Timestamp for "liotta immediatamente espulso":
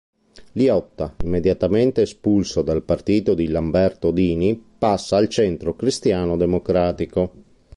0.53-2.63